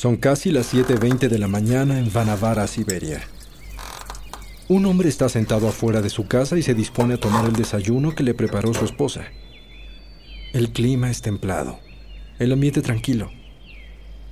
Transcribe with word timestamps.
Son 0.00 0.16
casi 0.16 0.50
las 0.50 0.72
7.20 0.72 1.28
de 1.28 1.38
la 1.38 1.46
mañana 1.46 1.98
en 1.98 2.10
Vanavara, 2.10 2.66
Siberia. 2.66 3.20
Un 4.66 4.86
hombre 4.86 5.10
está 5.10 5.28
sentado 5.28 5.68
afuera 5.68 6.00
de 6.00 6.08
su 6.08 6.26
casa 6.26 6.56
y 6.56 6.62
se 6.62 6.72
dispone 6.72 7.12
a 7.12 7.20
tomar 7.20 7.44
el 7.44 7.52
desayuno 7.52 8.14
que 8.14 8.22
le 8.22 8.32
preparó 8.32 8.72
su 8.72 8.86
esposa. 8.86 9.26
El 10.54 10.70
clima 10.70 11.10
es 11.10 11.20
templado, 11.20 11.80
el 12.38 12.50
ambiente 12.50 12.80
tranquilo. 12.80 13.30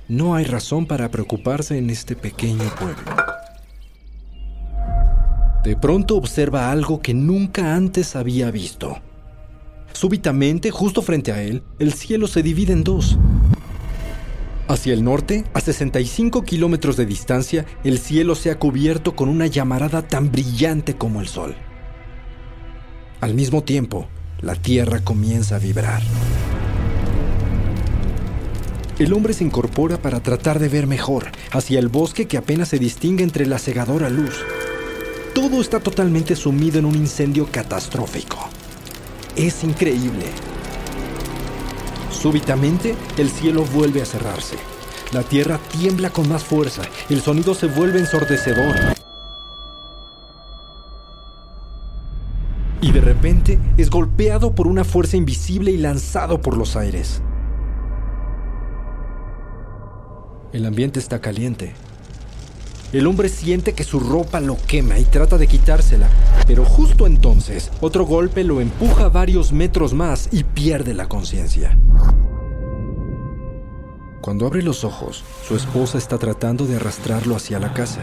No 0.07 0.33
hay 0.33 0.45
razón 0.45 0.87
para 0.87 1.11
preocuparse 1.11 1.77
en 1.77 1.91
este 1.91 2.15
pequeño 2.15 2.67
pueblo. 2.73 3.15
De 5.63 5.75
pronto 5.75 6.15
observa 6.15 6.71
algo 6.71 6.99
que 6.99 7.13
nunca 7.13 7.75
antes 7.75 8.15
había 8.15 8.49
visto. 8.49 8.97
Súbitamente, 9.93 10.71
justo 10.71 11.03
frente 11.03 11.31
a 11.31 11.43
él, 11.43 11.61
el 11.77 11.93
cielo 11.93 12.25
se 12.25 12.41
divide 12.41 12.73
en 12.73 12.83
dos. 12.83 13.19
Hacia 14.69 14.93
el 14.93 15.03
norte, 15.03 15.45
a 15.55 15.61
65 15.61 16.43
kilómetros 16.43 16.95
de 16.95 17.07
distancia, 17.07 17.65
el 17.83 17.97
cielo 17.97 18.35
se 18.35 18.51
ha 18.51 18.59
cubierto 18.59 19.15
con 19.15 19.27
una 19.27 19.47
llamarada 19.47 20.03
tan 20.03 20.31
brillante 20.31 20.95
como 20.95 21.21
el 21.21 21.27
sol. 21.27 21.55
Al 23.19 23.33
mismo 23.33 23.63
tiempo, 23.63 24.07
la 24.41 24.53
tierra 24.53 24.99
comienza 25.03 25.55
a 25.55 25.59
vibrar. 25.59 26.03
El 28.99 29.11
hombre 29.13 29.33
se 29.33 29.43
incorpora 29.43 29.99
para 30.03 30.19
tratar 30.19 30.59
de 30.59 30.69
ver 30.69 30.85
mejor 30.85 31.31
hacia 31.51 31.79
el 31.79 31.87
bosque 31.87 32.27
que 32.27 32.37
apenas 32.37 32.67
se 32.67 32.77
distingue 32.77 33.23
entre 33.23 33.47
la 33.47 33.57
cegadora 33.57 34.11
luz. 34.11 34.35
Todo 35.33 35.61
está 35.61 35.79
totalmente 35.79 36.35
sumido 36.35 36.77
en 36.77 36.85
un 36.85 36.95
incendio 36.95 37.47
catastrófico. 37.51 38.37
Es 39.35 39.63
increíble. 39.63 40.25
Súbitamente, 42.11 42.95
el 43.17 43.29
cielo 43.29 43.63
vuelve 43.65 44.01
a 44.01 44.05
cerrarse. 44.05 44.57
La 45.11 45.23
tierra 45.23 45.59
tiembla 45.71 46.09
con 46.09 46.29
más 46.29 46.43
fuerza. 46.43 46.83
El 47.09 47.21
sonido 47.21 47.53
se 47.53 47.67
vuelve 47.67 47.99
ensordecedor. 47.99 48.75
Y 52.81 52.91
de 52.91 53.01
repente 53.01 53.59
es 53.77 53.89
golpeado 53.89 54.53
por 54.53 54.67
una 54.67 54.83
fuerza 54.83 55.17
invisible 55.17 55.71
y 55.71 55.77
lanzado 55.77 56.41
por 56.41 56.57
los 56.57 56.75
aires. 56.75 57.21
El 60.53 60.65
ambiente 60.65 60.99
está 60.99 61.21
caliente. 61.21 61.73
El 62.91 63.05
hombre 63.05 63.29
siente 63.29 63.73
que 63.73 63.83
su 63.83 63.99
ropa 63.99 64.39
lo 64.39 64.57
quema 64.57 64.97
y 64.97 65.03
trata 65.03 65.37
de 65.37 65.45
quitársela, 65.45 66.09
pero 66.47 66.65
justo 66.65 67.05
entonces 67.05 67.69
otro 67.81 68.03
golpe 68.03 68.43
lo 68.43 68.61
empuja 68.61 69.09
varios 69.09 69.51
metros 69.51 69.93
más 69.93 70.27
y 70.31 70.43
pierde 70.43 70.95
la 70.95 71.07
conciencia. 71.07 71.77
Cuando 74.21 74.47
abre 74.47 74.63
los 74.63 74.83
ojos, 74.83 75.23
su 75.47 75.55
esposa 75.55 75.99
está 75.99 76.17
tratando 76.17 76.65
de 76.65 76.77
arrastrarlo 76.77 77.35
hacia 77.35 77.59
la 77.59 77.73
casa. 77.73 78.01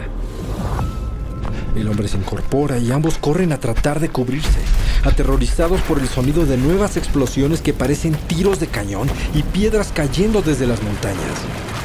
El 1.75 1.89
hombre 1.89 2.07
se 2.07 2.17
incorpora 2.17 2.79
y 2.79 2.89
ambos 2.91 3.17
corren 3.17 3.51
a 3.51 3.59
tratar 3.59 3.99
de 3.99 4.07
cubrirse, 4.07 4.59
aterrorizados 5.03 5.81
por 5.81 5.99
el 5.99 6.07
sonido 6.07 6.45
de 6.45 6.55
nuevas 6.55 6.95
explosiones 6.95 7.59
que 7.59 7.73
parecen 7.73 8.13
tiros 8.27 8.61
de 8.61 8.67
cañón 8.67 9.09
y 9.35 9.43
piedras 9.43 9.91
cayendo 9.93 10.41
desde 10.41 10.65
las 10.65 10.81
montañas. 10.81 11.76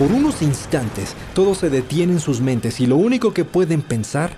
Por 0.00 0.12
unos 0.12 0.40
instantes, 0.40 1.14
todo 1.34 1.54
se 1.54 1.68
detiene 1.68 2.14
en 2.14 2.20
sus 2.20 2.40
mentes 2.40 2.80
y 2.80 2.86
lo 2.86 2.96
único 2.96 3.34
que 3.34 3.44
pueden 3.44 3.82
pensar 3.82 4.34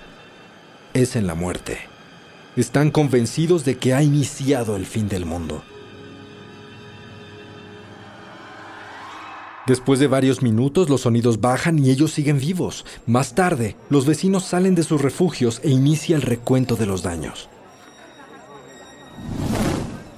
es 0.93 1.15
en 1.15 1.29
la 1.29 1.37
muerte. 1.37 1.79
Están 2.57 2.91
convencidos 2.91 3.65
de 3.65 3.79
que 3.79 3.95
ha 3.95 4.03
iniciado 4.03 4.75
el 4.75 4.87
fin 4.87 5.07
del 5.07 5.25
mundo. 5.25 5.63
Después 9.69 10.01
de 10.01 10.09
varios 10.09 10.43
minutos 10.43 10.91
los 10.91 11.03
sonidos 11.03 11.41
bajan 11.41 11.79
y 11.79 11.91
ellos 11.91 12.11
siguen 12.11 12.41
vivos. 12.41 12.85
Más 13.07 13.37
tarde, 13.37 13.77
los 13.89 14.05
vecinos 14.05 14.43
salen 14.43 14.75
de 14.75 14.83
sus 14.83 15.01
refugios 15.01 15.61
e 15.63 15.71
inicia 15.71 16.17
el 16.17 16.23
recuento 16.23 16.75
de 16.75 16.87
los 16.87 17.05
daños. 17.05 17.49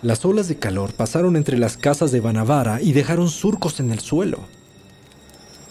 Las 0.01 0.25
olas 0.25 0.49
de 0.49 0.57
calor 0.57 0.95
pasaron 0.95 1.37
entre 1.37 1.59
las 1.59 1.77
casas 1.77 2.13
de 2.13 2.21
Banavara 2.21 2.81
y 2.81 2.93
dejaron 2.93 3.29
surcos 3.29 3.79
en 3.79 3.91
el 3.91 4.01
suelo. 4.01 4.39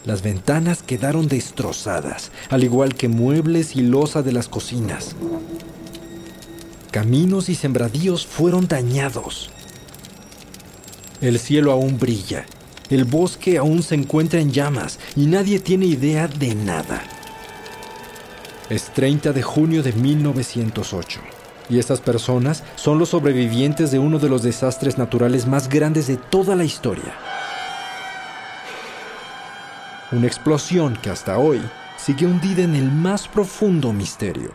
Las 0.06 0.22
ventanas 0.22 0.84
quedaron 0.84 1.28
destrozadas, 1.28 2.31
al 2.50 2.64
igual 2.64 2.96
que 2.96 3.08
muebles 3.08 3.75
y 3.75 3.81
losa 3.81 4.22
de 4.22 4.34
las 4.34 4.50
cocinas. 4.50 5.16
Caminos 6.91 7.47
y 7.47 7.56
sembradíos 7.56 8.28
fueron 8.28 8.68
dañados. 8.68 9.50
El 11.22 11.40
cielo 11.40 11.72
aún 11.72 11.97
brilla, 11.97 12.46
el 12.90 13.06
bosque 13.06 13.58
aún 13.58 13.81
se 13.81 13.96
encuentra 13.96 14.42
en 14.42 14.52
llamas 14.52 15.00
y 15.16 15.25
nadie 15.25 15.59
tiene 15.59 15.86
idea 15.86 16.28
de 16.28 16.53
nada. 16.53 17.02
Es 18.69 18.94
30 18.94 19.31
de 19.31 19.42
junio 19.42 19.84
de 19.84 19.94
1908 19.94 21.22
y 21.69 21.80
estas 21.80 22.02
personas 22.02 22.63
son 22.75 23.00
los 23.00 23.09
sobrevivientes 23.09 23.90
de 23.92 24.00
uno 24.00 24.19
de 24.19 24.28
los 24.28 24.44
desastres 24.44 24.97
naturales 24.97 25.47
más 25.47 25.69
grandes 25.69 26.08
de 26.08 26.18
toda 26.18 26.58
la 26.58 26.66
historia. 26.66 27.13
Una 30.13 30.28
explosión 30.28 30.96
que 31.01 31.09
hasta 31.09 31.40
hoy 31.40 31.59
sigue 31.97 32.28
hundida 32.28 32.62
en 32.62 32.75
el 32.75 32.91
más 32.91 33.28
profundo 33.28 33.91
misterio. 33.91 34.51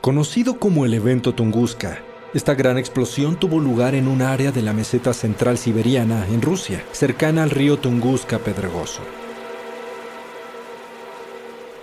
Conocido 0.00 0.60
como 0.60 0.84
el 0.84 0.94
evento 0.94 1.34
Tunguska, 1.34 1.98
esta 2.34 2.54
gran 2.54 2.78
explosión 2.78 3.34
tuvo 3.34 3.58
lugar 3.58 3.96
en 3.96 4.06
un 4.06 4.22
área 4.22 4.52
de 4.52 4.62
la 4.62 4.72
meseta 4.72 5.12
central 5.12 5.58
siberiana, 5.58 6.24
en 6.28 6.40
Rusia, 6.40 6.84
cercana 6.92 7.42
al 7.42 7.50
río 7.50 7.80
Tunguska 7.80 8.38
Pedregoso. 8.38 9.02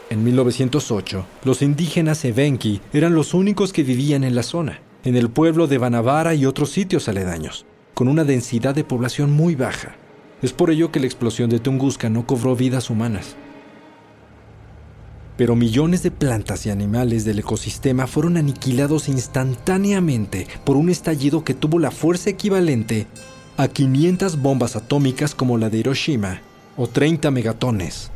En 0.09 0.24
1908, 0.24 1.25
los 1.44 1.62
indígenas 1.62 2.24
Evenki 2.24 2.79
eran 2.94 3.15
los 3.15 3.33
únicos 3.33 3.74
que 3.74 3.83
vivían 3.83 4.24
en 4.24 4.33
la 4.33 4.44
zona, 4.44 4.79
en 5.03 5.18
el 5.18 5.29
pueblo 5.29 5.68
de 5.68 5.77
Vanavara 5.77 6.35
y 6.35 6.45
otros 6.45 6.69
sitios 6.69 7.09
aledaños, 7.09 7.65
con 7.94 8.07
una 8.07 8.24
densidad 8.24 8.74
de 8.74 8.85
población 8.85 9.33
muy 9.33 9.56
baja. 9.56 9.97
Es 10.42 10.54
por 10.54 10.69
ello 10.69 10.92
que 10.92 11.00
la 11.00 11.07
explosión 11.07 11.50
de 11.50 11.60
Tunguska 11.60 12.10
no 12.10 12.28
cobró 12.28 12.56
vidas 12.56 12.89
humanas. 12.89 13.36
Pero 15.36 15.56
millones 15.56 16.04
de 16.04 16.12
plantas 16.12 16.66
y 16.66 16.69
animales 16.69 17.25
del 17.25 17.39
ecosistema 17.39 18.07
fueron 18.07 18.38
aniquilados 18.38 19.07
instantáneamente 19.07 20.48
por 20.63 20.78
un 20.78 20.89
estallido 20.89 21.44
que 21.44 21.54
tuvo 21.54 21.80
la 21.80 21.92
fuerza 21.92 22.30
equivalente 22.30 23.07
a 23.56 23.68
500 23.68 24.42
bombas 24.42 24.75
atómicas 24.75 25.34
como 25.34 25.57
la 25.57 25.69
de 25.69 25.80
Hiroshima 25.80 26.42
o 26.75 26.88
30 26.88 27.31
megatones. 27.31 28.12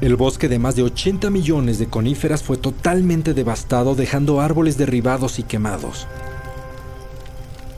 El 0.00 0.16
bosque 0.16 0.48
de 0.48 0.58
más 0.58 0.76
de 0.76 0.82
80 0.82 1.30
millones 1.30 1.78
de 1.78 1.86
coníferas 1.86 2.42
fue 2.42 2.58
totalmente 2.58 3.32
devastado 3.32 3.94
dejando 3.94 4.40
árboles 4.40 4.76
derribados 4.76 5.38
y 5.38 5.42
quemados. 5.42 6.06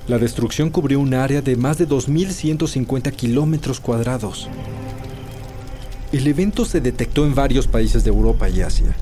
La 0.08 0.16
destrucción 0.16 0.70
cubrió 0.70 1.00
un 1.00 1.12
área 1.12 1.43
de 1.43 1.55
más 1.55 1.76
de 1.76 1.87
2.150 1.87 3.12
kilómetros 3.12 3.78
cuadrados. 3.78 4.49
El 6.12 6.26
evento 6.26 6.64
se 6.64 6.81
detectó 6.81 7.26
en 7.26 7.34
varios 7.34 7.66
países 7.66 8.05
de 8.05 8.08
Europa 8.08 8.49
y 8.49 8.62
Asia. 8.62 8.96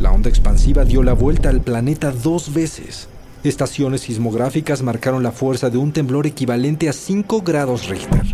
La 0.00 0.12
onda 0.12 0.30
expansiva 0.30 0.86
dio 0.86 1.02
la 1.02 1.12
vuelta 1.12 1.50
al 1.50 1.60
planeta 1.60 2.10
dos 2.10 2.54
veces. 2.54 3.08
Estaciones 3.44 4.00
sismográficas 4.00 4.82
marcaron 4.82 5.22
la 5.22 5.30
fuerza 5.30 5.68
de 5.68 5.76
un 5.76 5.92
temblor 5.92 6.26
equivalente 6.26 6.88
a 6.88 6.94
5 6.94 7.42
grados 7.42 7.88
Richter. 7.88 8.24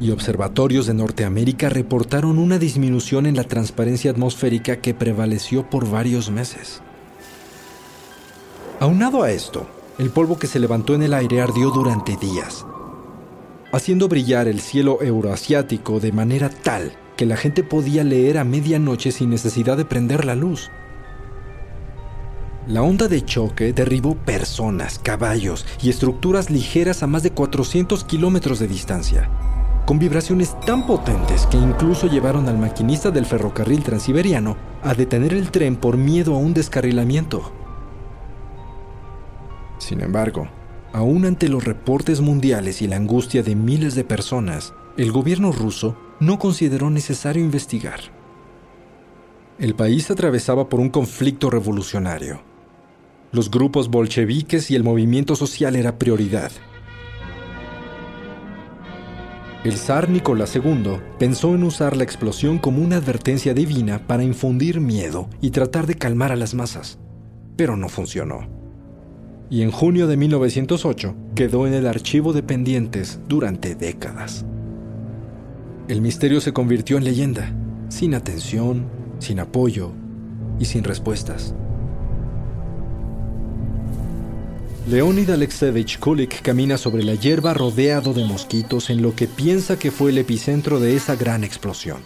Y 0.00 0.12
observatorios 0.12 0.86
de 0.86 0.94
Norteamérica 0.94 1.68
reportaron 1.68 2.38
una 2.38 2.58
disminución 2.58 3.26
en 3.26 3.34
la 3.34 3.44
transparencia 3.44 4.12
atmosférica 4.12 4.76
que 4.76 4.94
prevaleció 4.94 5.68
por 5.68 5.90
varios 5.90 6.30
meses. 6.30 6.82
Aunado 8.80 9.22
a 9.22 9.30
esto, 9.30 9.66
el 9.98 10.08
polvo 10.08 10.38
que 10.38 10.46
se 10.46 10.58
levantó 10.58 10.94
en 10.94 11.02
el 11.02 11.12
aire 11.12 11.42
ardió 11.42 11.68
durante 11.68 12.16
días, 12.16 12.64
haciendo 13.72 14.08
brillar 14.08 14.48
el 14.48 14.62
cielo 14.62 15.02
euroasiático 15.02 16.00
de 16.00 16.12
manera 16.12 16.48
tal 16.48 16.92
que 17.14 17.26
la 17.26 17.36
gente 17.36 17.62
podía 17.62 18.04
leer 18.04 18.38
a 18.38 18.44
medianoche 18.44 19.12
sin 19.12 19.28
necesidad 19.28 19.76
de 19.76 19.84
prender 19.84 20.24
la 20.24 20.34
luz. 20.34 20.70
La 22.66 22.80
onda 22.80 23.06
de 23.06 23.22
choque 23.22 23.74
derribó 23.74 24.14
personas, 24.14 24.98
caballos 24.98 25.66
y 25.82 25.90
estructuras 25.90 26.48
ligeras 26.48 27.02
a 27.02 27.06
más 27.06 27.22
de 27.22 27.32
400 27.32 28.02
kilómetros 28.04 28.60
de 28.60 28.68
distancia, 28.68 29.28
con 29.84 29.98
vibraciones 29.98 30.58
tan 30.64 30.86
potentes 30.86 31.44
que 31.48 31.58
incluso 31.58 32.06
llevaron 32.06 32.48
al 32.48 32.56
maquinista 32.56 33.10
del 33.10 33.26
ferrocarril 33.26 33.82
transiberiano 33.82 34.56
a 34.82 34.94
detener 34.94 35.34
el 35.34 35.50
tren 35.50 35.76
por 35.76 35.98
miedo 35.98 36.34
a 36.34 36.38
un 36.38 36.54
descarrilamiento. 36.54 37.59
Sin 39.80 40.00
embargo, 40.00 40.48
Aún 40.92 41.24
ante 41.24 41.48
los 41.48 41.64
reportes 41.64 42.20
mundiales 42.20 42.82
y 42.82 42.88
la 42.88 42.96
angustia 42.96 43.44
de 43.44 43.54
miles 43.54 43.94
de 43.94 44.02
personas, 44.02 44.74
el 44.96 45.12
gobierno 45.12 45.52
ruso 45.52 45.96
no 46.18 46.38
consideró 46.38 46.90
necesario 46.90 47.42
investigar. 47.42 48.00
El 49.58 49.74
país 49.74 50.10
atravesaba 50.10 50.68
por 50.68 50.80
un 50.80 50.88
conflicto 50.88 51.48
revolucionario. 51.48 52.42
Los 53.30 53.50
grupos 53.50 53.88
bolcheviques 53.88 54.70
y 54.72 54.74
el 54.74 54.82
movimiento 54.82 55.36
social 55.36 55.76
era 55.76 55.96
prioridad. 55.96 56.50
El 59.62 59.76
zar 59.76 60.08
Nicolás 60.08 60.56
II 60.56 60.96
pensó 61.18 61.54
en 61.54 61.62
usar 61.62 61.96
la 61.96 62.02
explosión 62.02 62.58
como 62.58 62.82
una 62.82 62.96
advertencia 62.96 63.54
divina 63.54 64.06
para 64.08 64.24
infundir 64.24 64.80
miedo 64.80 65.28
y 65.40 65.50
tratar 65.50 65.86
de 65.86 65.94
calmar 65.94 66.32
a 66.32 66.36
las 66.36 66.54
masas, 66.54 66.98
pero 67.56 67.76
no 67.76 67.88
funcionó 67.88 68.59
y 69.50 69.62
en 69.62 69.72
junio 69.72 70.06
de 70.06 70.16
1908 70.16 71.14
quedó 71.34 71.66
en 71.66 71.74
el 71.74 71.86
archivo 71.88 72.32
de 72.32 72.42
pendientes 72.42 73.18
durante 73.28 73.74
décadas. 73.74 74.46
El 75.88 76.00
misterio 76.00 76.40
se 76.40 76.52
convirtió 76.52 76.96
en 76.96 77.04
leyenda, 77.04 77.52
sin 77.88 78.14
atención, 78.14 78.86
sin 79.18 79.40
apoyo 79.40 79.90
y 80.60 80.66
sin 80.66 80.84
respuestas. 80.84 81.52
Leonid 84.88 85.30
Alexevich 85.30 85.98
Kulik 85.98 86.42
camina 86.42 86.78
sobre 86.78 87.02
la 87.02 87.14
hierba 87.14 87.52
rodeado 87.52 88.14
de 88.14 88.24
mosquitos 88.24 88.88
en 88.88 89.02
lo 89.02 89.14
que 89.14 89.26
piensa 89.26 89.78
que 89.78 89.90
fue 89.90 90.10
el 90.10 90.18
epicentro 90.18 90.78
de 90.78 90.94
esa 90.96 91.16
gran 91.16 91.42
explosión. 91.42 91.98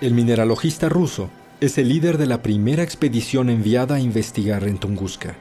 El 0.00 0.14
mineralogista 0.14 0.88
ruso 0.88 1.28
es 1.60 1.78
el 1.78 1.88
líder 1.88 2.18
de 2.18 2.26
la 2.26 2.42
primera 2.42 2.82
expedición 2.82 3.48
enviada 3.48 3.96
a 3.96 4.00
investigar 4.00 4.64
en 4.64 4.78
Tunguska. 4.78 5.36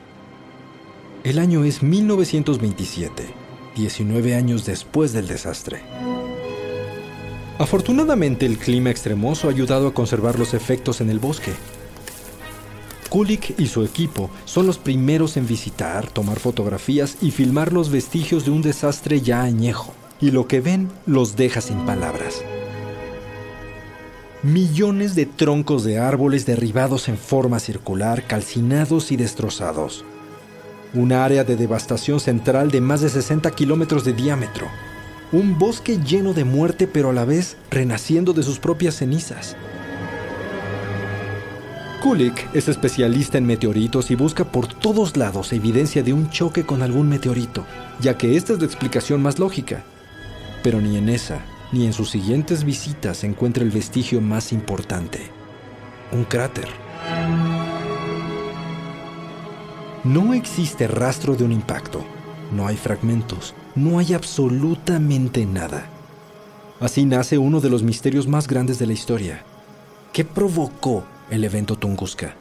El 1.23 1.39
año 1.39 1.63
es 1.63 1.81
1927, 1.81 3.23
19 3.75 4.35
años 4.35 4.65
después 4.65 5.13
del 5.13 5.27
desastre. 5.27 5.81
Afortunadamente 7.57 8.45
el 8.45 8.57
clima 8.57 8.89
extremoso 8.89 9.47
ha 9.47 9.51
ayudado 9.51 9.87
a 9.87 9.93
conservar 9.93 10.37
los 10.37 10.53
efectos 10.53 11.01
en 11.01 11.09
el 11.09 11.19
bosque. 11.19 11.53
Kulik 13.09 13.59
y 13.59 13.67
su 13.67 13.83
equipo 13.83 14.29
son 14.45 14.67
los 14.67 14.77
primeros 14.77 15.37
en 15.37 15.47
visitar, 15.47 16.09
tomar 16.09 16.39
fotografías 16.39 17.17
y 17.21 17.31
filmar 17.31 17.73
los 17.73 17.89
vestigios 17.89 18.45
de 18.45 18.51
un 18.51 18.61
desastre 18.61 19.21
ya 19.21 19.43
añejo, 19.43 19.93
y 20.19 20.31
lo 20.31 20.47
que 20.47 20.61
ven 20.61 20.89
los 21.05 21.35
deja 21.35 21.61
sin 21.61 21.85
palabras 21.85 22.43
millones 24.43 25.15
de 25.15 25.25
troncos 25.25 25.85
de 25.85 25.99
árboles 25.99 26.45
derribados 26.45 27.07
en 27.07 27.17
forma 27.17 27.59
circular, 27.59 28.27
calcinados 28.27 29.13
y 29.13 29.15
destrozados. 29.15 30.03
Un 30.93 31.13
área 31.13 31.45
de 31.45 31.55
devastación 31.55 32.19
central 32.19 32.69
de 32.69 32.81
más 32.81 32.99
de 32.99 33.09
60 33.09 33.49
kilómetros 33.51 34.03
de 34.03 34.11
diámetro. 34.11 34.67
Un 35.31 35.57
bosque 35.57 35.97
lleno 35.97 36.33
de 36.33 36.43
muerte 36.43 36.87
pero 36.87 37.11
a 37.11 37.13
la 37.13 37.23
vez 37.23 37.55
renaciendo 37.71 38.33
de 38.33 38.43
sus 38.43 38.59
propias 38.59 38.95
cenizas. 38.95 39.55
Kulik 42.03 42.53
es 42.53 42.67
especialista 42.67 43.37
en 43.37 43.45
meteoritos 43.45 44.11
y 44.11 44.15
busca 44.15 44.43
por 44.43 44.67
todos 44.67 45.15
lados 45.15 45.53
evidencia 45.53 46.03
de 46.03 46.11
un 46.11 46.29
choque 46.29 46.65
con 46.65 46.81
algún 46.81 47.07
meteorito, 47.07 47.65
ya 48.01 48.17
que 48.17 48.35
esta 48.35 48.51
es 48.51 48.59
la 48.59 48.65
explicación 48.65 49.21
más 49.21 49.39
lógica. 49.39 49.85
Pero 50.63 50.81
ni 50.81 50.97
en 50.97 51.07
esa 51.07 51.41
ni 51.73 51.87
en 51.87 51.93
sus 51.93 52.11
siguientes 52.11 52.63
visitas 52.63 53.17
se 53.17 53.27
encuentra 53.27 53.63
el 53.63 53.71
vestigio 53.71 54.21
más 54.21 54.53
importante, 54.53 55.19
un 56.11 56.23
cráter. 56.23 56.67
No 60.03 60.35
existe 60.35 60.87
rastro 60.87 61.35
de 61.35 61.43
un 61.43 61.51
impacto, 61.51 62.05
no 62.51 62.67
hay 62.67 62.77
fragmentos, 62.77 63.55
no 63.73 63.97
hay 63.97 64.13
absolutamente 64.13 65.45
nada. 65.47 65.87
Así 66.79 67.05
nace 67.05 67.39
uno 67.39 67.59
de 67.59 67.71
los 67.71 67.81
misterios 67.81 68.27
más 68.27 68.47
grandes 68.47 68.77
de 68.77 68.85
la 68.85 68.93
historia. 68.93 69.43
¿Qué 70.11 70.23
provocó 70.23 71.03
el 71.31 71.43
evento 71.43 71.75
Tunguska? 71.75 72.35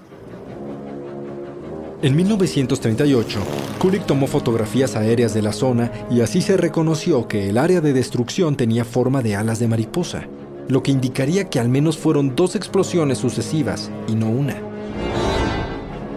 En 2.03 2.17
1938, 2.17 3.39
Kulik 3.79 4.07
tomó 4.07 4.27
fotografías 4.27 4.97
aéreas 4.97 5.35
de 5.35 5.43
la 5.43 5.53
zona 5.53 5.93
y 6.11 6.21
así 6.21 6.43
se 6.43 6.57
reconoció 6.57 7.29
que 7.29 7.49
el 7.49 7.57
área 7.57 7.81
de 7.81 7.93
destrucción 7.93 8.57
tenía 8.57 8.85
forma 8.85 9.23
de 9.23 9.37
alas 9.37 9.61
de 9.61 9.69
mariposa, 9.69 10.27
lo 10.67 10.83
que 10.83 10.91
indicaría 10.91 11.49
que 11.49 11.61
al 11.61 11.69
menos 11.69 11.97
fueron 11.97 12.35
dos 12.35 12.57
explosiones 12.57 13.19
sucesivas 13.19 13.89
y 14.09 14.17
no 14.17 14.29
una. 14.29 14.57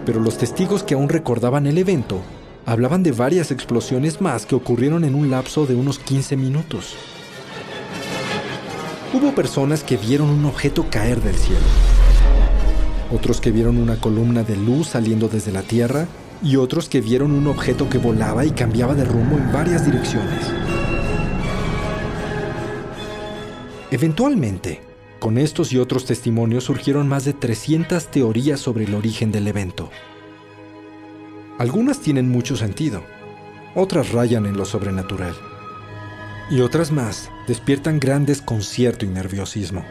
Pero 0.04 0.18
los 0.18 0.38
testigos 0.38 0.82
que 0.82 0.94
aún 0.94 1.08
recordaban 1.08 1.68
el 1.68 1.78
evento 1.78 2.20
hablaban 2.64 3.04
de 3.04 3.12
varias 3.12 3.52
explosiones 3.52 4.20
más 4.20 4.44
que 4.44 4.56
ocurrieron 4.56 5.04
en 5.04 5.14
un 5.14 5.30
lapso 5.30 5.66
de 5.66 5.76
unos 5.76 6.00
15 6.00 6.36
minutos. 6.36 6.96
Hubo 9.14 9.32
personas 9.36 9.84
que 9.84 9.96
vieron 9.96 10.30
un 10.30 10.46
objeto 10.46 10.84
caer 10.90 11.22
del 11.22 11.36
cielo 11.36 11.85
otros 13.12 13.40
que 13.40 13.50
vieron 13.50 13.76
una 13.76 13.96
columna 14.00 14.42
de 14.42 14.56
luz 14.56 14.88
saliendo 14.88 15.28
desde 15.28 15.52
la 15.52 15.62
Tierra 15.62 16.06
y 16.42 16.56
otros 16.56 16.88
que 16.88 17.00
vieron 17.00 17.32
un 17.32 17.46
objeto 17.46 17.88
que 17.88 17.98
volaba 17.98 18.44
y 18.44 18.50
cambiaba 18.50 18.94
de 18.94 19.04
rumbo 19.04 19.36
en 19.36 19.52
varias 19.52 19.84
direcciones. 19.84 20.52
Eventualmente, 23.90 24.82
con 25.20 25.38
estos 25.38 25.72
y 25.72 25.78
otros 25.78 26.04
testimonios 26.04 26.64
surgieron 26.64 27.08
más 27.08 27.24
de 27.24 27.32
300 27.32 28.10
teorías 28.10 28.60
sobre 28.60 28.84
el 28.84 28.94
origen 28.94 29.32
del 29.32 29.48
evento. 29.48 29.90
Algunas 31.58 32.00
tienen 32.00 32.28
mucho 32.28 32.56
sentido, 32.56 33.02
otras 33.74 34.12
rayan 34.12 34.44
en 34.44 34.56
lo 34.56 34.66
sobrenatural, 34.66 35.34
y 36.50 36.60
otras 36.60 36.92
más 36.92 37.30
despiertan 37.46 37.98
gran 37.98 38.26
desconcierto 38.26 39.06
y 39.06 39.08
nerviosismo. 39.08 39.84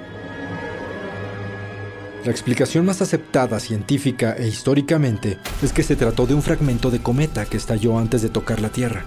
La 2.26 2.32
explicación 2.32 2.88
más 2.88 3.04
aceptada 3.04 3.60
científica 3.60 4.36
e 4.36 4.48
históricamente 4.48 5.38
es 5.62 5.72
que 5.72 5.84
se 5.84 5.96
trató 5.96 6.26
de 6.26 6.34
un 6.34 6.42
fragmento 6.42 6.90
de 6.90 6.98
cometa 6.98 7.46
que 7.46 7.56
estalló 7.56 8.00
antes 8.00 8.24
de 8.24 8.30
tocar 8.30 8.62
la 8.62 8.70
Tierra. 8.70 9.06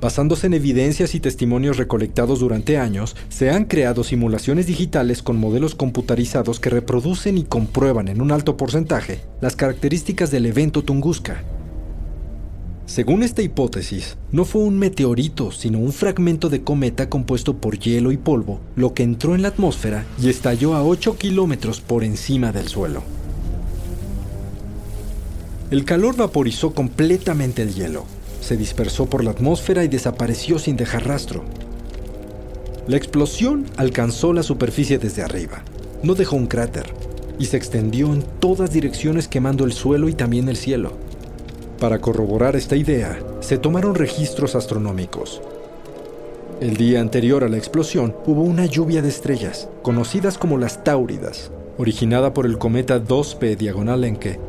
Basándose 0.00 0.46
en 0.46 0.54
evidencias 0.54 1.16
y 1.16 1.20
testimonios 1.20 1.78
recolectados 1.78 2.38
durante 2.38 2.78
años, 2.78 3.16
se 3.28 3.50
han 3.50 3.64
creado 3.64 4.04
simulaciones 4.04 4.68
digitales 4.68 5.24
con 5.24 5.36
modelos 5.36 5.74
computarizados 5.74 6.60
que 6.60 6.70
reproducen 6.70 7.38
y 7.38 7.42
comprueban 7.42 8.06
en 8.06 8.20
un 8.20 8.30
alto 8.30 8.56
porcentaje 8.56 9.18
las 9.40 9.56
características 9.56 10.30
del 10.30 10.46
evento 10.46 10.84
Tunguska, 10.84 11.42
según 12.88 13.22
esta 13.22 13.42
hipótesis, 13.42 14.16
no 14.32 14.46
fue 14.46 14.62
un 14.62 14.78
meteorito, 14.78 15.52
sino 15.52 15.78
un 15.78 15.92
fragmento 15.92 16.48
de 16.48 16.62
cometa 16.62 17.10
compuesto 17.10 17.58
por 17.58 17.78
hielo 17.78 18.12
y 18.12 18.16
polvo, 18.16 18.60
lo 18.76 18.94
que 18.94 19.02
entró 19.02 19.34
en 19.34 19.42
la 19.42 19.48
atmósfera 19.48 20.06
y 20.18 20.30
estalló 20.30 20.74
a 20.74 20.82
8 20.82 21.18
kilómetros 21.18 21.82
por 21.82 22.02
encima 22.02 22.50
del 22.50 22.66
suelo. 22.66 23.02
El 25.70 25.84
calor 25.84 26.16
vaporizó 26.16 26.72
completamente 26.72 27.60
el 27.60 27.74
hielo, 27.74 28.06
se 28.40 28.56
dispersó 28.56 29.04
por 29.04 29.22
la 29.22 29.32
atmósfera 29.32 29.84
y 29.84 29.88
desapareció 29.88 30.58
sin 30.58 30.78
dejar 30.78 31.06
rastro. 31.06 31.44
La 32.86 32.96
explosión 32.96 33.66
alcanzó 33.76 34.32
la 34.32 34.42
superficie 34.42 34.98
desde 34.98 35.22
arriba, 35.22 35.62
no 36.02 36.14
dejó 36.14 36.36
un 36.36 36.46
cráter, 36.46 36.86
y 37.38 37.44
se 37.44 37.58
extendió 37.58 38.14
en 38.14 38.24
todas 38.40 38.72
direcciones 38.72 39.28
quemando 39.28 39.66
el 39.66 39.74
suelo 39.74 40.08
y 40.08 40.14
también 40.14 40.48
el 40.48 40.56
cielo. 40.56 40.94
Para 41.78 42.00
corroborar 42.00 42.56
esta 42.56 42.74
idea, 42.74 43.20
se 43.38 43.56
tomaron 43.56 43.94
registros 43.94 44.56
astronómicos. 44.56 45.40
El 46.60 46.76
día 46.76 47.00
anterior 47.00 47.44
a 47.44 47.48
la 47.48 47.56
explosión 47.56 48.16
hubo 48.26 48.42
una 48.42 48.66
lluvia 48.66 49.00
de 49.00 49.08
estrellas, 49.08 49.68
conocidas 49.82 50.38
como 50.38 50.58
las 50.58 50.82
Táuridas, 50.82 51.52
originada 51.76 52.34
por 52.34 52.46
el 52.46 52.58
cometa 52.58 53.00
2P 53.00 53.56
diagonal 53.56 54.02
Encke. 54.02 54.40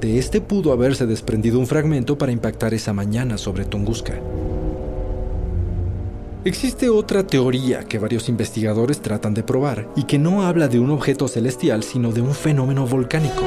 De 0.00 0.18
este 0.18 0.40
pudo 0.40 0.72
haberse 0.72 1.04
desprendido 1.04 1.58
un 1.58 1.66
fragmento 1.66 2.16
para 2.16 2.32
impactar 2.32 2.72
esa 2.72 2.94
mañana 2.94 3.36
sobre 3.36 3.66
Tunguska. 3.66 4.14
Existe 6.42 6.88
otra 6.88 7.26
teoría 7.26 7.84
que 7.84 7.98
varios 7.98 8.30
investigadores 8.30 9.02
tratan 9.02 9.34
de 9.34 9.42
probar 9.42 9.90
y 9.94 10.04
que 10.04 10.18
no 10.18 10.44
habla 10.44 10.68
de 10.68 10.80
un 10.80 10.90
objeto 10.90 11.28
celestial 11.28 11.82
sino 11.82 12.12
de 12.12 12.22
un 12.22 12.32
fenómeno 12.32 12.86
volcánico. 12.86 13.42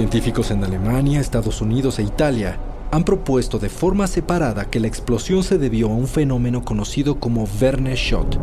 Científicos 0.00 0.50
en 0.50 0.64
Alemania, 0.64 1.20
Estados 1.20 1.60
Unidos 1.60 1.98
e 1.98 2.02
Italia 2.02 2.58
han 2.90 3.04
propuesto 3.04 3.58
de 3.58 3.68
forma 3.68 4.06
separada 4.06 4.64
que 4.64 4.80
la 4.80 4.86
explosión 4.86 5.42
se 5.42 5.58
debió 5.58 5.88
a 5.88 5.94
un 5.94 6.08
fenómeno 6.08 6.64
conocido 6.64 7.20
como 7.20 7.46
Verne 7.60 7.94
Shot. 7.96 8.40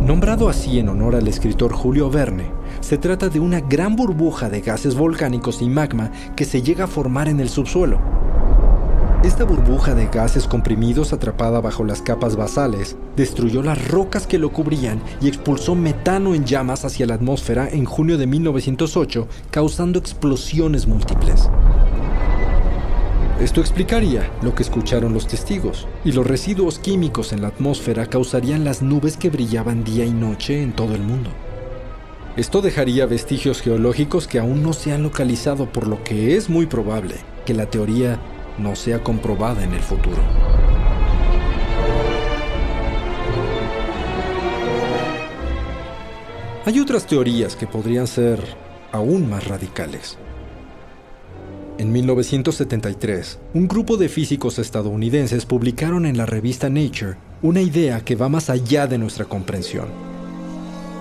Nombrado 0.00 0.48
así 0.48 0.78
en 0.78 0.88
honor 0.88 1.14
al 1.14 1.28
escritor 1.28 1.74
Julio 1.74 2.08
Verne, 2.08 2.50
se 2.80 2.96
trata 2.96 3.28
de 3.28 3.38
una 3.38 3.60
gran 3.60 3.96
burbuja 3.96 4.48
de 4.48 4.62
gases 4.62 4.94
volcánicos 4.94 5.60
y 5.60 5.68
magma 5.68 6.10
que 6.34 6.46
se 6.46 6.62
llega 6.62 6.84
a 6.84 6.88
formar 6.88 7.28
en 7.28 7.38
el 7.38 7.50
subsuelo. 7.50 8.00
Esta 9.24 9.44
burbuja 9.44 9.94
de 9.94 10.08
gases 10.08 10.46
comprimidos 10.46 11.14
atrapada 11.14 11.58
bajo 11.62 11.82
las 11.82 12.02
capas 12.02 12.36
basales 12.36 12.94
destruyó 13.16 13.62
las 13.62 13.88
rocas 13.88 14.26
que 14.26 14.36
lo 14.36 14.52
cubrían 14.52 15.00
y 15.22 15.28
expulsó 15.28 15.74
metano 15.74 16.34
en 16.34 16.44
llamas 16.44 16.84
hacia 16.84 17.06
la 17.06 17.14
atmósfera 17.14 17.66
en 17.70 17.86
junio 17.86 18.18
de 18.18 18.26
1908, 18.26 19.26
causando 19.50 19.98
explosiones 19.98 20.86
múltiples. 20.86 21.48
Esto 23.40 23.62
explicaría 23.62 24.30
lo 24.42 24.54
que 24.54 24.62
escucharon 24.62 25.14
los 25.14 25.26
testigos, 25.26 25.88
y 26.04 26.12
los 26.12 26.26
residuos 26.26 26.78
químicos 26.78 27.32
en 27.32 27.40
la 27.40 27.48
atmósfera 27.48 28.04
causarían 28.04 28.62
las 28.62 28.82
nubes 28.82 29.16
que 29.16 29.30
brillaban 29.30 29.84
día 29.84 30.04
y 30.04 30.12
noche 30.12 30.62
en 30.62 30.74
todo 30.74 30.94
el 30.94 31.02
mundo. 31.02 31.30
Esto 32.36 32.60
dejaría 32.60 33.06
vestigios 33.06 33.62
geológicos 33.62 34.26
que 34.26 34.38
aún 34.38 34.62
no 34.62 34.74
se 34.74 34.92
han 34.92 35.02
localizado, 35.02 35.72
por 35.72 35.86
lo 35.86 36.04
que 36.04 36.36
es 36.36 36.50
muy 36.50 36.66
probable 36.66 37.14
que 37.46 37.54
la 37.54 37.66
teoría 37.66 38.18
no 38.58 38.76
sea 38.76 39.02
comprobada 39.02 39.64
en 39.64 39.72
el 39.74 39.80
futuro. 39.80 40.22
Hay 46.66 46.80
otras 46.80 47.06
teorías 47.06 47.56
que 47.56 47.66
podrían 47.66 48.06
ser 48.06 48.40
aún 48.90 49.28
más 49.28 49.46
radicales. 49.46 50.16
En 51.76 51.92
1973, 51.92 53.40
un 53.52 53.68
grupo 53.68 53.96
de 53.96 54.08
físicos 54.08 54.58
estadounidenses 54.58 55.44
publicaron 55.44 56.06
en 56.06 56.16
la 56.16 56.24
revista 56.24 56.70
Nature 56.70 57.16
una 57.42 57.60
idea 57.60 58.00
que 58.00 58.14
va 58.14 58.28
más 58.28 58.48
allá 58.48 58.86
de 58.86 58.96
nuestra 58.96 59.24
comprensión. 59.24 60.13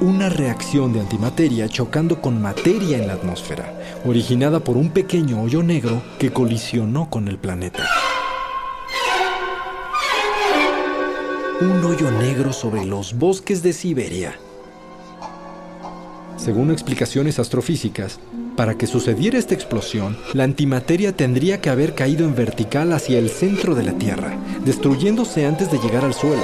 Una 0.01 0.27
reacción 0.27 0.91
de 0.91 1.00
antimateria 1.00 1.69
chocando 1.69 2.19
con 2.19 2.41
materia 2.41 2.97
en 2.97 3.07
la 3.07 3.13
atmósfera, 3.13 4.01
originada 4.05 4.59
por 4.59 4.75
un 4.75 4.89
pequeño 4.89 5.41
hoyo 5.41 5.63
negro 5.63 6.01
que 6.19 6.31
colisionó 6.31 7.09
con 7.09 7.27
el 7.27 7.38
planeta. 7.38 7.88
Un 11.62 11.83
hoyo 11.85 12.12
negro 12.12 12.51
sobre 12.51 12.85
los 12.85 13.17
bosques 13.17 13.63
de 13.63 13.71
Siberia. 13.71 14.35
Según 16.35 16.71
explicaciones 16.71 17.39
astrofísicas, 17.39 18.19
para 18.57 18.77
que 18.77 18.88
sucediera 18.88 19.39
esta 19.39 19.53
explosión, 19.53 20.17
la 20.33 20.43
antimateria 20.43 21.15
tendría 21.15 21.62
que 21.62 21.69
haber 21.69 21.95
caído 21.95 22.25
en 22.25 22.35
vertical 22.35 22.91
hacia 22.91 23.17
el 23.19 23.29
centro 23.29 23.73
de 23.73 23.83
la 23.83 23.93
Tierra, 23.93 24.38
destruyéndose 24.65 25.45
antes 25.45 25.71
de 25.71 25.79
llegar 25.79 26.03
al 26.03 26.13
suelo. 26.13 26.43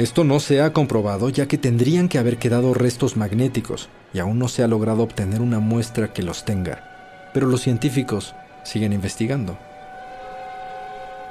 Esto 0.00 0.24
no 0.24 0.40
se 0.40 0.62
ha 0.62 0.72
comprobado 0.72 1.28
ya 1.28 1.46
que 1.46 1.58
tendrían 1.58 2.08
que 2.08 2.16
haber 2.16 2.38
quedado 2.38 2.72
restos 2.72 3.18
magnéticos 3.18 3.90
y 4.14 4.18
aún 4.18 4.38
no 4.38 4.48
se 4.48 4.62
ha 4.62 4.66
logrado 4.66 5.02
obtener 5.02 5.42
una 5.42 5.60
muestra 5.60 6.14
que 6.14 6.22
los 6.22 6.46
tenga. 6.46 7.28
Pero 7.34 7.46
los 7.48 7.60
científicos 7.60 8.34
siguen 8.64 8.94
investigando. 8.94 9.58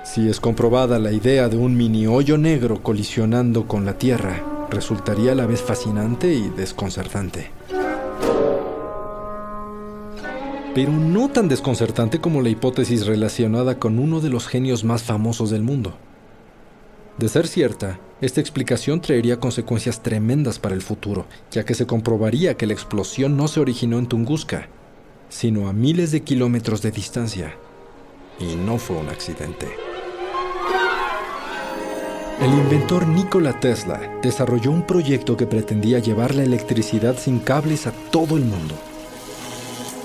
Si 0.03 0.29
es 0.29 0.39
comprobada 0.39 0.99
la 0.99 1.11
idea 1.11 1.49
de 1.49 1.57
un 1.57 1.75
mini 1.75 2.05
hoyo 2.05 2.37
negro 2.37 2.83
colisionando 2.83 3.67
con 3.67 3.85
la 3.85 3.97
Tierra, 3.97 4.67
resultaría 4.69 5.31
a 5.31 5.35
la 5.35 5.47
vez 5.47 5.63
fascinante 5.63 6.31
y 6.31 6.49
desconcertante. 6.49 7.49
Pero 10.75 10.91
no 10.91 11.29
tan 11.29 11.47
desconcertante 11.47 12.21
como 12.21 12.43
la 12.43 12.49
hipótesis 12.49 13.07
relacionada 13.07 13.79
con 13.79 13.97
uno 13.97 14.21
de 14.21 14.29
los 14.29 14.45
genios 14.45 14.83
más 14.83 15.01
famosos 15.01 15.49
del 15.49 15.63
mundo. 15.63 15.95
De 17.17 17.27
ser 17.29 17.47
cierta, 17.47 17.99
esta 18.21 18.41
explicación 18.41 18.99
traería 18.99 19.39
consecuencias 19.39 20.03
tremendas 20.03 20.59
para 20.59 20.75
el 20.75 20.81
futuro, 20.81 21.25
ya 21.51 21.63
que 21.63 21.73
se 21.73 21.87
comprobaría 21.87 22.55
que 22.55 22.67
la 22.67 22.73
explosión 22.73 23.37
no 23.37 23.47
se 23.47 23.61
originó 23.61 23.97
en 23.97 24.07
Tunguska, 24.07 24.67
sino 25.29 25.69
a 25.69 25.73
miles 25.73 26.11
de 26.11 26.21
kilómetros 26.21 26.81
de 26.81 26.91
distancia, 26.91 27.55
y 28.39 28.55
no 28.55 28.77
fue 28.77 28.97
un 28.97 29.07
accidente. 29.07 29.67
El 32.41 32.51
inventor 32.51 33.07
Nikola 33.07 33.59
Tesla 33.59 34.19
desarrolló 34.21 34.71
un 34.71 34.85
proyecto 34.87 35.35
que 35.37 35.45
pretendía 35.45 35.99
llevar 35.99 36.35
la 36.35 36.43
electricidad 36.43 37.17
sin 37.17 37.39
cables 37.39 37.85
a 37.85 37.91
todo 38.11 38.37
el 38.37 38.43
mundo. 38.43 38.75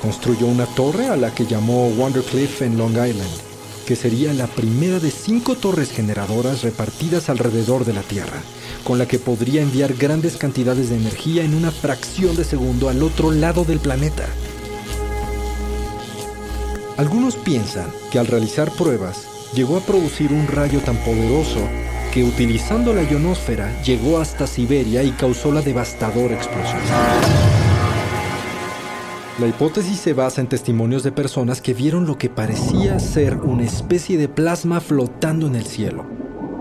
Construyó 0.02 0.46
una 0.46 0.66
torre 0.66 1.06
a 1.08 1.16
la 1.16 1.34
que 1.34 1.46
llamó 1.46 1.88
Wondercliff 1.88 2.62
en 2.62 2.76
Long 2.76 2.92
Island, 2.92 3.53
que 3.84 3.96
sería 3.96 4.32
la 4.32 4.46
primera 4.46 4.98
de 4.98 5.10
cinco 5.10 5.56
torres 5.56 5.90
generadoras 5.90 6.62
repartidas 6.62 7.28
alrededor 7.28 7.84
de 7.84 7.92
la 7.92 8.02
Tierra, 8.02 8.42
con 8.82 8.98
la 8.98 9.06
que 9.06 9.18
podría 9.18 9.62
enviar 9.62 9.94
grandes 9.94 10.36
cantidades 10.36 10.90
de 10.90 10.96
energía 10.96 11.44
en 11.44 11.54
una 11.54 11.70
fracción 11.70 12.36
de 12.36 12.44
segundo 12.44 12.88
al 12.88 13.02
otro 13.02 13.30
lado 13.30 13.64
del 13.64 13.80
planeta. 13.80 14.26
Algunos 16.96 17.36
piensan 17.36 17.90
que 18.10 18.18
al 18.18 18.26
realizar 18.26 18.70
pruebas 18.70 19.26
llegó 19.54 19.76
a 19.76 19.80
producir 19.80 20.32
un 20.32 20.46
rayo 20.46 20.80
tan 20.80 20.96
poderoso 20.98 21.60
que 22.12 22.22
utilizando 22.22 22.92
la 22.92 23.02
ionosfera 23.02 23.82
llegó 23.82 24.18
hasta 24.18 24.46
Siberia 24.46 25.02
y 25.02 25.10
causó 25.10 25.50
la 25.52 25.62
devastadora 25.62 26.36
explosión. 26.36 27.53
La 29.40 29.48
hipótesis 29.48 29.98
se 29.98 30.12
basa 30.12 30.40
en 30.40 30.46
testimonios 30.46 31.02
de 31.02 31.10
personas 31.10 31.60
que 31.60 31.74
vieron 31.74 32.06
lo 32.06 32.16
que 32.16 32.30
parecía 32.30 33.00
ser 33.00 33.38
una 33.38 33.64
especie 33.64 34.16
de 34.16 34.28
plasma 34.28 34.80
flotando 34.80 35.48
en 35.48 35.56
el 35.56 35.66
cielo, 35.66 36.06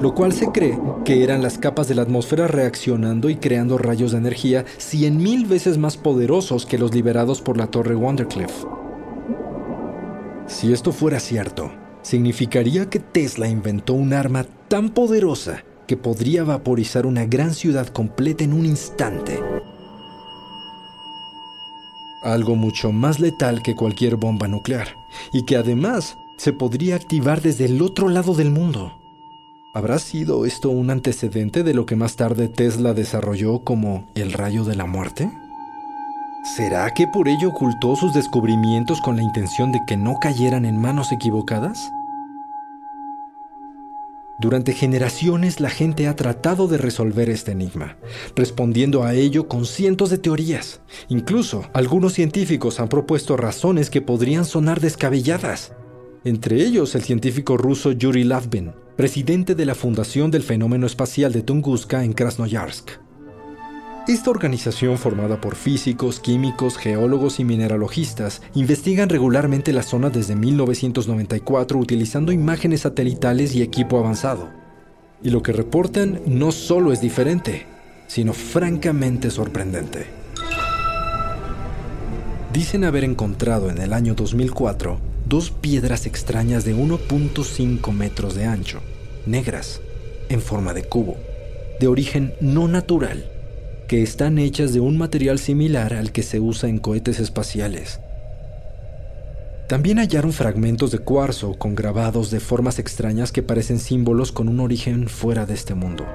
lo 0.01 0.15
cual 0.15 0.33
se 0.33 0.47
cree 0.47 0.79
que 1.05 1.23
eran 1.23 1.43
las 1.43 1.59
capas 1.59 1.87
de 1.87 1.93
la 1.93 2.01
atmósfera 2.01 2.47
reaccionando 2.47 3.29
y 3.29 3.35
creando 3.35 3.77
rayos 3.77 4.13
de 4.13 4.17
energía 4.17 4.65
100.000 4.79 5.47
veces 5.47 5.77
más 5.77 5.97
poderosos 5.97 6.65
que 6.65 6.79
los 6.79 6.95
liberados 6.95 7.41
por 7.41 7.57
la 7.57 7.67
torre 7.67 7.93
Wondercliff. 7.93 8.65
Si 10.47 10.73
esto 10.73 10.91
fuera 10.91 11.19
cierto, 11.19 11.71
significaría 12.01 12.89
que 12.89 12.97
Tesla 12.97 13.47
inventó 13.47 13.93
un 13.93 14.13
arma 14.13 14.47
tan 14.67 14.89
poderosa 14.89 15.63
que 15.85 15.95
podría 15.95 16.43
vaporizar 16.43 17.05
una 17.05 17.25
gran 17.25 17.53
ciudad 17.53 17.85
completa 17.85 18.43
en 18.43 18.53
un 18.53 18.65
instante. 18.65 19.39
Algo 22.23 22.55
mucho 22.55 22.91
más 22.91 23.19
letal 23.19 23.61
que 23.61 23.75
cualquier 23.75 24.15
bomba 24.15 24.47
nuclear, 24.47 24.95
y 25.31 25.43
que 25.43 25.57
además 25.57 26.17
se 26.37 26.53
podría 26.53 26.95
activar 26.95 27.41
desde 27.41 27.65
el 27.65 27.81
otro 27.81 28.09
lado 28.09 28.33
del 28.33 28.49
mundo. 28.49 28.93
¿Habrá 29.73 29.99
sido 29.99 30.45
esto 30.45 30.69
un 30.69 30.89
antecedente 30.89 31.63
de 31.63 31.73
lo 31.73 31.85
que 31.85 31.95
más 31.95 32.15
tarde 32.15 32.47
Tesla 32.47 32.93
desarrolló 32.93 33.59
como 33.59 34.05
el 34.15 34.31
rayo 34.31 34.63
de 34.63 34.75
la 34.75 34.85
muerte? 34.85 35.31
¿Será 36.43 36.91
que 36.93 37.07
por 37.07 37.27
ello 37.27 37.49
ocultó 37.49 37.95
sus 37.95 38.13
descubrimientos 38.13 39.01
con 39.01 39.15
la 39.15 39.23
intención 39.23 39.71
de 39.71 39.79
que 39.87 39.97
no 39.97 40.19
cayeran 40.19 40.65
en 40.65 40.77
manos 40.77 41.11
equivocadas? 41.11 41.91
Durante 44.43 44.73
generaciones 44.73 45.61
la 45.61 45.69
gente 45.69 46.05
ha 46.09 46.17
tratado 46.17 46.67
de 46.67 46.77
resolver 46.77 47.29
este 47.29 47.53
enigma, 47.53 47.95
respondiendo 48.35 49.03
a 49.03 49.13
ello 49.13 49.47
con 49.47 49.65
cientos 49.65 50.09
de 50.09 50.17
teorías. 50.17 50.81
Incluso 51.07 51.69
algunos 51.71 52.11
científicos 52.11 52.81
han 52.81 52.89
propuesto 52.89 53.37
razones 53.37 53.89
que 53.89 54.01
podrían 54.01 54.43
sonar 54.43 54.81
descabelladas. 54.81 55.71
Entre 56.25 56.57
ellos 56.57 56.93
el 56.93 57.03
científico 57.03 57.55
ruso 57.55 57.93
Yuri 57.93 58.25
Lavbin, 58.25 58.73
presidente 58.97 59.55
de 59.55 59.65
la 59.65 59.75
Fundación 59.75 60.29
del 60.29 60.43
Fenómeno 60.43 60.87
Espacial 60.87 61.31
de 61.31 61.41
Tunguska 61.41 62.03
en 62.03 62.11
Krasnoyarsk. 62.11 63.02
Esta 64.05 64.31
organización, 64.31 64.97
formada 64.97 65.39
por 65.39 65.55
físicos, 65.55 66.19
químicos, 66.19 66.77
geólogos 66.77 67.39
y 67.39 67.45
mineralogistas, 67.45 68.41
investigan 68.53 69.07
regularmente 69.07 69.71
la 69.71 69.81
zona 69.81 70.09
desde 70.09 70.35
1994 70.35 71.79
utilizando 71.79 72.33
imágenes 72.33 72.81
satelitales 72.81 73.55
y 73.55 73.61
equipo 73.61 73.97
avanzado. 73.97 74.49
Y 75.23 75.29
lo 75.29 75.41
que 75.41 75.53
reportan 75.53 76.19
no 76.25 76.51
solo 76.51 76.91
es 76.91 76.99
diferente, 76.99 77.65
sino 78.07 78.33
francamente 78.33 79.31
sorprendente. 79.31 80.07
Dicen 82.51 82.83
haber 82.83 83.05
encontrado 83.05 83.69
en 83.69 83.77
el 83.77 83.93
año 83.93 84.15
2004 84.15 84.99
dos 85.29 85.49
piedras 85.49 86.05
extrañas 86.07 86.65
de 86.65 86.75
1.5 86.75 87.93
metros 87.93 88.35
de 88.35 88.43
ancho, 88.43 88.81
negras, 89.25 89.79
en 90.27 90.41
forma 90.41 90.73
de 90.73 90.83
cubo, 90.83 91.15
de 91.79 91.87
origen 91.87 92.33
no 92.41 92.67
natural, 92.67 93.32
que 93.93 94.01
están 94.01 94.39
hechas 94.39 94.73
de 94.73 94.79
un 94.79 94.97
material 94.97 95.37
similar 95.37 95.93
al 95.93 96.11
que 96.11 96.23
se 96.23 96.39
usa 96.39 96.67
en 96.67 96.79
cohetes 96.79 97.19
espaciales. 97.19 97.99
También 99.67 99.99
hallaron 99.99 100.33
fragmentos 100.33 100.89
de 100.89 100.97
cuarzo 100.97 101.53
con 101.59 101.75
grabados 101.75 102.31
de 102.31 102.39
formas 102.39 102.79
extrañas 102.79 103.31
que 103.31 103.43
parecen 103.43 103.77
símbolos 103.77 104.31
con 104.31 104.49
un 104.49 104.61
origen 104.61 105.07
fuera 105.07 105.45
de 105.45 105.53
este 105.53 105.75
mundo. 105.75 106.07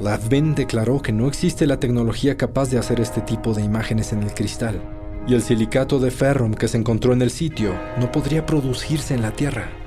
Lavin 0.00 0.56
declaró 0.56 1.00
que 1.00 1.12
no 1.12 1.28
existe 1.28 1.68
la 1.68 1.78
tecnología 1.78 2.36
capaz 2.36 2.68
de 2.68 2.78
hacer 2.78 2.98
este 2.98 3.20
tipo 3.20 3.54
de 3.54 3.62
imágenes 3.62 4.12
en 4.12 4.24
el 4.24 4.34
cristal, 4.34 4.82
y 5.28 5.34
el 5.34 5.42
silicato 5.42 6.00
de 6.00 6.10
ferrum 6.10 6.54
que 6.54 6.66
se 6.66 6.78
encontró 6.78 7.12
en 7.12 7.22
el 7.22 7.30
sitio 7.30 7.70
no 8.00 8.10
podría 8.10 8.44
producirse 8.44 9.14
en 9.14 9.22
la 9.22 9.30
Tierra. 9.30 9.85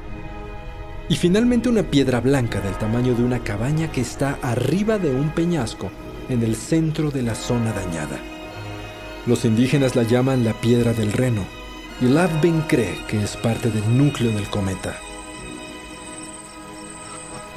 Y 1.09 1.15
finalmente 1.15 1.69
una 1.69 1.81
piedra 1.81 2.21
blanca 2.21 2.61
del 2.61 2.77
tamaño 2.77 3.15
de 3.15 3.23
una 3.23 3.39
cabaña 3.39 3.91
que 3.91 4.01
está 4.01 4.37
arriba 4.43 4.99
de 4.99 5.09
un 5.09 5.31
peñasco 5.31 5.89
en 6.29 6.43
el 6.43 6.55
centro 6.55 7.09
de 7.09 7.23
la 7.23 7.33
zona 7.33 7.73
dañada. 7.73 8.19
Los 9.25 9.43
indígenas 9.43 9.95
la 9.95 10.03
llaman 10.03 10.45
la 10.45 10.53
piedra 10.53 10.93
del 10.93 11.11
reno, 11.11 11.45
y 11.99 12.05
Lavin 12.05 12.61
cree 12.61 12.97
que 13.07 13.21
es 13.21 13.35
parte 13.35 13.71
del 13.71 13.97
núcleo 13.97 14.31
del 14.31 14.47
cometa. 14.49 14.97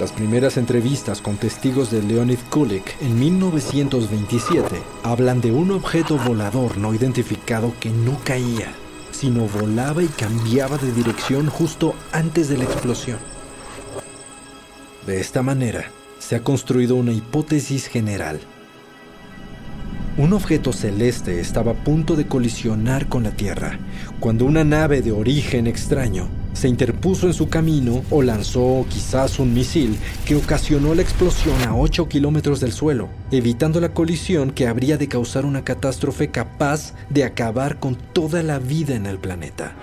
Las 0.01 0.11
primeras 0.13 0.57
entrevistas 0.57 1.21
con 1.21 1.37
testigos 1.37 1.91
de 1.91 2.03
Leonid 2.03 2.39
Kulik 2.51 2.97
en 3.03 3.21
1927 3.21 4.83
hablan 5.03 5.43
de 5.43 5.53
un 5.53 5.71
objeto 5.73 6.17
volador 6.17 6.79
no 6.79 6.95
identificado 6.95 7.75
que 7.79 7.91
no 7.91 8.19
caía, 8.25 8.73
sino 9.13 9.47
volaba 9.47 10.03
y 10.03 10.09
cambiaba 10.09 10.79
de 10.79 10.91
dirección 10.93 11.49
justo 11.49 11.95
antes 12.11 12.49
de 12.49 12.57
la 12.57 12.65
explosión. 12.65 13.19
De 15.07 15.21
esta 15.21 15.43
manera, 15.43 15.87
se 16.21 16.37
ha 16.37 16.45
construido 16.45 16.95
una 16.95 17.13
hipótesis 17.13 17.89
general. 17.89 18.39
Un 20.17 20.33
objeto 20.33 20.73
celeste 20.73 21.41
estaba 21.41 21.73
a 21.73 21.75
punto 21.75 22.15
de 22.15 22.29
colisionar 22.29 23.09
con 23.09 23.25
la 23.25 23.33
Tierra, 23.33 23.81
cuando 24.21 24.45
una 24.45 24.63
nave 24.63 25.03
de 25.03 25.11
origen 25.11 25.67
extraño 25.67 26.29
se 26.53 26.69
interpuso 26.69 27.27
en 27.27 27.35
su 27.35 27.49
camino 27.49 28.05
o 28.11 28.23
lanzó 28.23 28.87
quizás 28.89 29.41
un 29.41 29.53
misil 29.53 29.99
que 30.25 30.37
ocasionó 30.37 30.95
la 30.95 31.03
explosión 31.03 31.61
a 31.63 31.75
8 31.75 32.09
kilómetros 32.09 32.61
del 32.61 32.71
suelo, 32.71 33.09
evitando 33.33 33.81
la 33.81 33.95
colisión 33.95 34.53
que 34.53 34.69
habría 34.69 34.99
de 34.99 35.09
causar 35.09 35.45
una 35.45 35.65
catástrofe 35.65 36.31
capaz 36.31 36.95
de 37.11 37.25
acabar 37.25 37.81
con 37.81 37.97
toda 37.97 38.45
la 38.45 38.61
vida 38.61 38.95
en 38.95 39.07
el 39.07 39.19
planeta. 39.19 39.75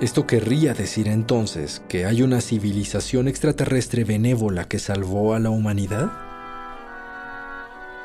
Esto 0.00 0.26
querría 0.26 0.72
decir 0.72 1.08
entonces 1.08 1.82
que 1.86 2.06
hay 2.06 2.22
una 2.22 2.40
civilización 2.40 3.28
extraterrestre 3.28 4.04
benévola 4.04 4.64
que 4.64 4.78
salvó 4.78 5.34
a 5.34 5.38
la 5.38 5.50
humanidad? 5.50 6.10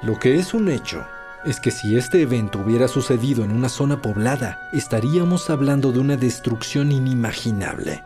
Lo 0.03 0.19
que 0.19 0.35
es 0.37 0.53
un 0.53 0.69
hecho 0.69 1.05
es 1.45 1.61
que 1.61 1.71
si 1.71 1.95
este 1.95 2.21
evento 2.21 2.59
hubiera 2.59 2.89
sucedido 2.89 3.45
en 3.45 3.51
una 3.51 3.69
zona 3.69 4.01
poblada, 4.01 4.59
estaríamos 4.73 5.49
hablando 5.49 5.93
de 5.93 5.99
una 5.99 6.17
destrucción 6.17 6.91
inimaginable. 6.91 8.03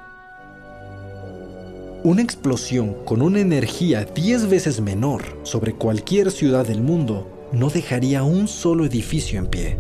Una 2.04 2.22
explosión 2.22 2.94
con 3.06 3.24
una 3.24 3.40
energía 3.40 4.06
10 4.06 4.50
veces 4.52 4.82
menor 4.82 5.24
sobre 5.42 5.74
cualquier 5.74 6.30
ciudad 6.30 6.68
del 6.68 6.84
mundo 6.84 7.50
no 7.54 7.72
dejaría 7.72 8.22
un 8.22 8.48
solo 8.48 8.86
edificio 8.86 9.40
en 9.40 9.48
pie. 9.48 9.80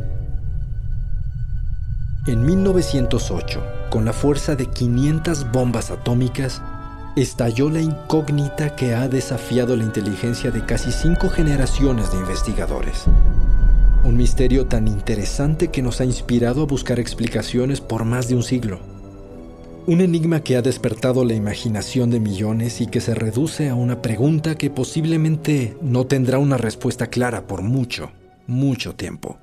En 2.27 2.43
1908, 2.43 3.78
con 3.89 4.05
la 4.05 4.13
fuerza 4.13 4.55
de 4.55 4.67
500 4.67 5.51
bombas 5.51 5.91
atómicas, 5.91 6.61
estalló 7.15 7.69
la 7.69 7.81
incógnita 7.81 8.75
que 8.75 8.93
ha 8.93 9.07
desafiado 9.07 9.75
la 9.75 9.83
inteligencia 9.83 10.51
de 10.51 10.65
casi 10.65 10.91
cinco 10.91 11.29
generaciones 11.29 12.11
de 12.11 12.19
investigadores. 12.19 13.05
Un 14.03 14.15
misterio 14.15 14.67
tan 14.67 14.87
interesante 14.87 15.69
que 15.69 15.81
nos 15.81 15.99
ha 15.99 16.05
inspirado 16.05 16.61
a 16.61 16.65
buscar 16.65 16.99
explicaciones 16.99 17.81
por 17.81 18.05
más 18.05 18.29
de 18.29 18.35
un 18.35 18.43
siglo. 18.43 18.79
Un 19.87 20.01
enigma 20.01 20.41
que 20.41 20.55
ha 20.55 20.61
despertado 20.61 21.25
la 21.25 21.33
imaginación 21.33 22.09
de 22.09 22.19
millones 22.19 22.79
y 22.79 22.87
que 22.87 23.01
se 23.01 23.15
reduce 23.15 23.69
a 23.69 23.75
una 23.75 24.01
pregunta 24.01 24.55
que 24.55 24.69
posiblemente 24.69 25.75
no 25.81 26.05
tendrá 26.05 26.37
una 26.37 26.57
respuesta 26.57 27.07
clara 27.07 27.47
por 27.47 27.61
mucho, 27.61 28.11
mucho 28.45 28.93
tiempo. 28.93 29.37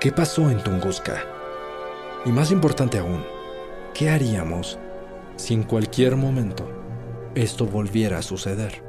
¿Qué 0.00 0.10
pasó 0.10 0.50
en 0.50 0.62
Tunguska? 0.64 1.39
Y 2.26 2.32
más 2.32 2.50
importante 2.50 2.98
aún, 2.98 3.24
¿qué 3.94 4.10
haríamos 4.10 4.78
si 5.36 5.54
en 5.54 5.62
cualquier 5.62 6.16
momento 6.16 6.68
esto 7.34 7.64
volviera 7.64 8.18
a 8.18 8.22
suceder? 8.22 8.82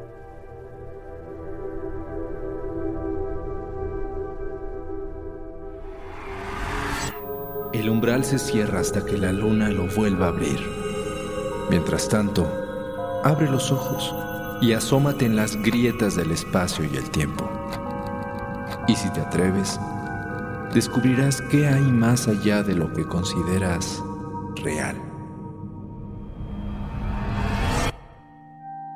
El 7.71 7.89
umbral 7.89 8.25
se 8.25 8.37
cierra 8.37 8.81
hasta 8.81 9.05
que 9.05 9.17
la 9.17 9.31
luna 9.31 9.69
lo 9.69 9.87
vuelva 9.87 10.25
a 10.25 10.29
abrir. 10.29 10.59
Mientras 11.69 12.09
tanto, 12.09 12.45
abre 13.23 13.49
los 13.49 13.71
ojos 13.71 14.13
y 14.61 14.73
asómate 14.73 15.25
en 15.25 15.37
las 15.37 15.55
grietas 15.55 16.17
del 16.17 16.31
espacio 16.31 16.83
y 16.83 16.97
el 16.97 17.09
tiempo. 17.11 17.49
Y 18.89 18.95
si 18.95 19.09
te 19.13 19.21
atreves, 19.21 19.79
descubrirás 20.73 21.41
qué 21.49 21.67
hay 21.67 21.81
más 21.81 22.27
allá 22.27 22.63
de 22.63 22.75
lo 22.75 22.91
que 22.93 23.05
consideras 23.05 24.03
real. 24.63 24.95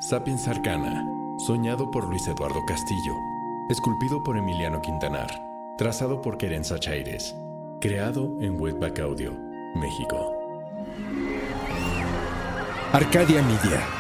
Sapiens 0.01 0.47
Arcana, 0.47 1.03
soñado 1.45 1.89
por 1.91 2.07
Luis 2.07 2.27
Eduardo 2.27 2.63
Castillo, 2.67 3.13
esculpido 3.69 4.23
por 4.23 4.37
Emiliano 4.37 4.81
Quintanar, 4.81 5.29
trazado 5.77 6.21
por 6.21 6.37
Querenza 6.37 6.79
Chaires 6.79 7.35
Creado 7.81 8.37
en 8.41 8.59
Webback 8.59 8.99
Audio, 9.01 9.31
México. 9.75 10.33
Arcadia 12.93 13.43
Media. 13.43 13.94